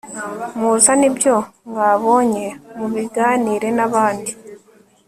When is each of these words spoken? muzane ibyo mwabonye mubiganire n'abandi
muzane 0.59 1.05
ibyo 1.11 1.35
mwabonye 1.69 2.45
mubiganire 2.77 3.69
n'abandi 3.77 4.31